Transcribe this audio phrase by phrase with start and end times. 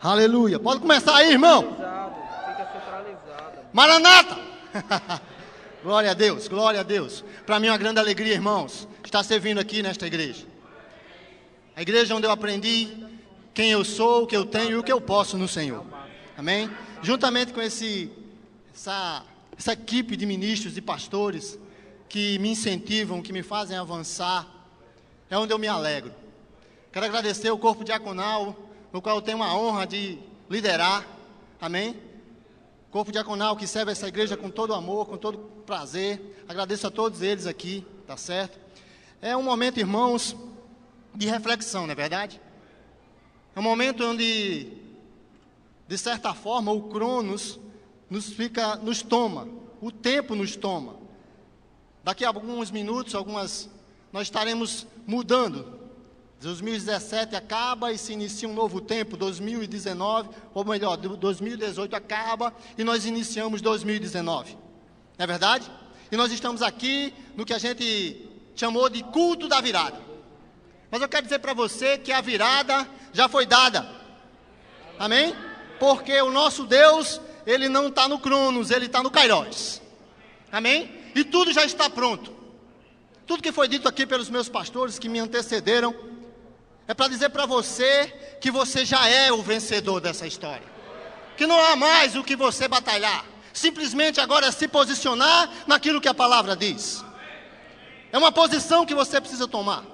[0.00, 0.60] Aleluia.
[0.60, 1.76] Pode começar aí, irmão.
[3.72, 4.38] Maranata!
[5.82, 7.24] glória a Deus, glória a Deus.
[7.44, 10.46] Para mim é uma grande alegria, irmãos, estar servindo aqui nesta igreja.
[11.74, 13.08] A igreja onde eu aprendi
[13.52, 15.84] quem eu sou, o que eu tenho e o que eu posso no Senhor.
[16.36, 16.70] Amém?
[17.02, 18.12] Juntamente com esse,
[18.72, 19.24] essa,
[19.58, 21.58] essa equipe de ministros e pastores
[22.08, 24.46] que me incentivam, que me fazem avançar,
[25.28, 26.14] é onde eu me alegro.
[26.92, 30.18] Quero agradecer o corpo diaconal, no qual eu tenho a honra de
[30.48, 31.06] liderar.
[31.60, 31.96] Amém?
[32.90, 36.42] Corpo diaconal que serve essa igreja com todo amor, com todo prazer.
[36.48, 38.58] Agradeço a todos eles aqui, tá certo?
[39.20, 40.34] É um momento, irmãos,
[41.14, 42.40] de reflexão, não é verdade?
[43.54, 44.72] É um momento onde,
[45.86, 47.58] de certa forma, o Cronos
[48.08, 49.48] nos fica, nos toma,
[49.80, 50.96] o tempo nos toma.
[52.02, 53.68] Daqui a alguns minutos, algumas,
[54.12, 55.77] nós estaremos mudando
[56.40, 63.04] 2017 acaba e se inicia um novo tempo, 2019, ou melhor, 2018 acaba e nós
[63.04, 64.52] iniciamos 2019.
[64.52, 65.70] Não é verdade?
[66.12, 70.00] E nós estamos aqui no que a gente chamou de culto da virada.
[70.90, 73.88] Mas eu quero dizer para você que a virada já foi dada.
[74.98, 75.34] Amém?
[75.78, 79.82] Porque o nosso Deus, ele não está no Cronos, ele está no Kairos.
[80.50, 80.90] Amém?
[81.14, 82.32] E tudo já está pronto.
[83.26, 85.94] Tudo que foi dito aqui pelos meus pastores que me antecederam,
[86.88, 88.06] é para dizer para você
[88.40, 90.66] que você já é o vencedor dessa história.
[91.36, 93.26] Que não há mais o que você batalhar.
[93.52, 97.04] Simplesmente agora é se posicionar naquilo que a palavra diz.
[98.10, 99.84] É uma posição que você precisa tomar.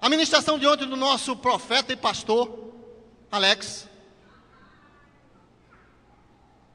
[0.00, 2.72] A ministração de ontem do nosso profeta e pastor,
[3.30, 3.86] Alex,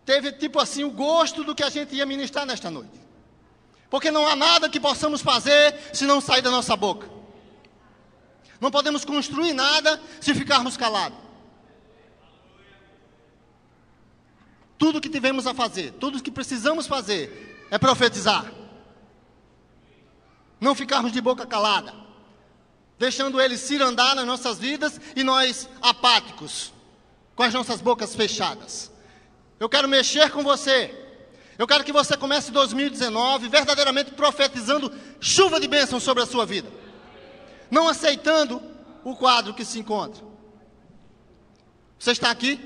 [0.06, 3.02] teve tipo assim o gosto do que a gente ia ministrar nesta noite.
[3.90, 7.21] Porque não há nada que possamos fazer se não sair da nossa boca.
[8.62, 11.18] Não podemos construir nada se ficarmos calados.
[14.78, 18.54] Tudo que tivemos a fazer, tudo que precisamos fazer é profetizar.
[20.60, 21.92] Não ficarmos de boca calada,
[23.00, 26.72] deixando ele se andar nas nossas vidas e nós apáticos,
[27.36, 28.92] com as nossas bocas fechadas.
[29.60, 30.96] Eu quero mexer com você.
[31.58, 36.81] Eu quero que você comece 2019 verdadeiramente profetizando chuva de bênção sobre a sua vida
[37.72, 38.62] não aceitando
[39.04, 40.24] o quadro que se encontra.
[41.98, 42.60] Você está aqui?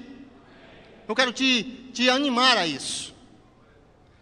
[1.07, 3.13] Eu quero te, te animar a isso.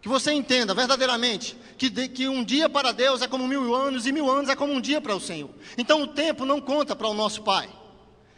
[0.02, 4.06] Que você entenda verdadeiramente que, de, que um dia para Deus é como mil anos
[4.06, 5.50] e mil anos é como um dia para o Senhor.
[5.78, 7.70] Então o tempo não conta para o nosso Pai.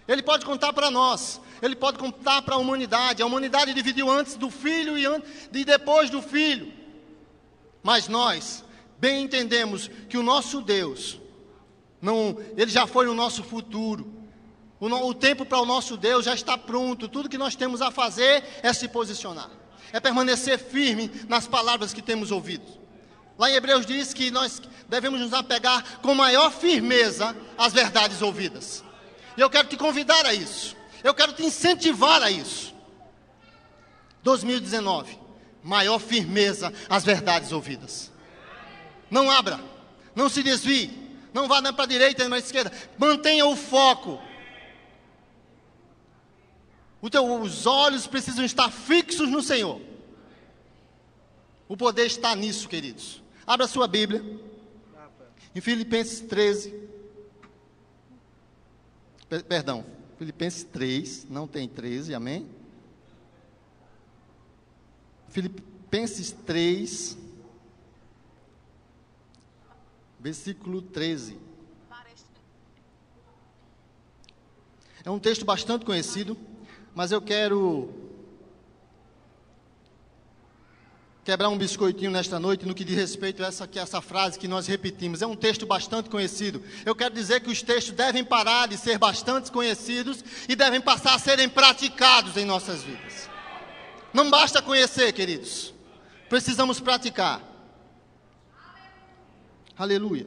[0.08, 3.24] Ele pode contar para nós, ele pode contar para a humanidade.
[3.24, 5.06] A humanidade dividiu antes do filho e,
[5.52, 6.72] e depois do filho.
[7.82, 8.64] Mas nós
[9.00, 11.20] bem entendemos que o nosso Deus,
[12.06, 14.14] não, ele já foi o nosso futuro.
[14.80, 17.08] O, no, o tempo para o nosso Deus já está pronto.
[17.08, 19.50] Tudo que nós temos a fazer é se posicionar,
[19.92, 22.64] é permanecer firme nas palavras que temos ouvido.
[23.40, 28.84] Lá em Hebreus diz que nós devemos nos apegar com maior firmeza às verdades ouvidas.
[29.36, 30.76] E eu quero te convidar a isso.
[31.04, 32.72] Eu quero te incentivar a isso.
[34.22, 35.18] 2019,
[35.64, 38.12] maior firmeza às verdades ouvidas.
[39.10, 39.60] Não abra,
[40.16, 41.05] não se desvie,
[41.36, 42.72] não vá nem para a direita nem para a esquerda.
[42.98, 44.22] Mantenha o foco.
[47.02, 49.82] os olhos precisam estar fixos no Senhor.
[51.68, 53.22] O poder está nisso, queridos.
[53.46, 54.24] Abra sua Bíblia.
[55.54, 56.74] Em Filipenses 13.
[59.50, 59.86] Perdão,
[60.18, 62.48] Filipenses 3, não tem 13, amém?
[65.28, 67.18] Filipenses 3,
[70.26, 71.38] versículo 13.
[75.04, 76.36] É um texto bastante conhecido,
[76.96, 77.94] mas eu quero
[81.24, 84.66] quebrar um biscoitinho nesta noite no que diz respeito a essa, essa frase que nós
[84.66, 85.22] repetimos.
[85.22, 86.60] É um texto bastante conhecido.
[86.84, 91.14] Eu quero dizer que os textos devem parar de ser bastante conhecidos e devem passar
[91.14, 93.30] a serem praticados em nossas vidas.
[94.12, 95.72] Não basta conhecer, queridos.
[96.28, 97.55] Precisamos praticar.
[99.78, 100.26] Aleluia.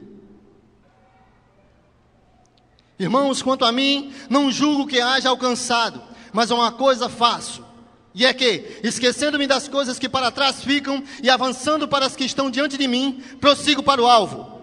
[2.99, 7.65] Irmãos, quanto a mim, não julgo que haja alcançado, mas uma coisa faço.
[8.13, 12.25] E é que, esquecendo-me das coisas que para trás ficam e avançando para as que
[12.25, 14.61] estão diante de mim, prossigo para o alvo,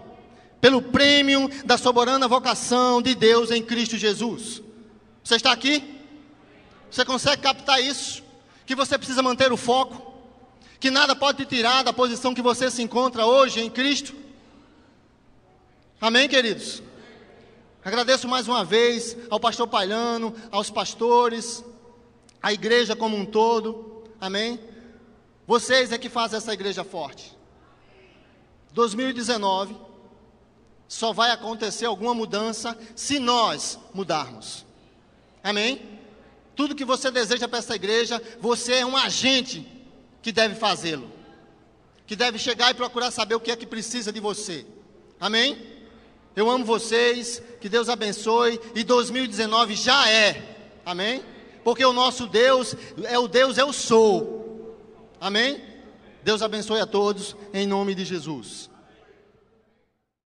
[0.61, 4.61] pelo prêmio da soberana vocação de Deus em Cristo Jesus.
[5.23, 5.83] Você está aqui?
[6.91, 8.23] Você consegue captar isso?
[8.65, 10.13] Que você precisa manter o foco?
[10.79, 14.26] Que nada pode te tirar da posição que você se encontra hoje em Cristo?
[15.99, 16.83] Amém, queridos?
[17.83, 21.65] Agradeço mais uma vez ao pastor Pailano, aos pastores,
[22.39, 24.03] à igreja como um todo.
[24.21, 24.59] Amém?
[25.47, 27.35] Vocês é que fazem essa igreja forte.
[28.73, 29.75] 2019
[30.87, 34.67] só vai acontecer alguma mudança se nós mudarmos.
[35.43, 35.99] Amém?
[36.55, 39.67] Tudo que você deseja para essa igreja, você é um agente
[40.21, 41.11] que deve fazê-lo.
[42.05, 44.63] Que deve chegar e procurar saber o que é que precisa de você.
[45.19, 45.76] Amém?
[46.37, 50.55] Eu amo vocês, que Deus abençoe e 2019 já é.
[50.85, 51.23] Amém?
[51.63, 52.75] Porque o nosso Deus
[53.05, 54.77] é o Deus eu sou.
[55.19, 55.59] Amém?
[56.23, 58.69] Deus abençoe a todos em nome de Jesus.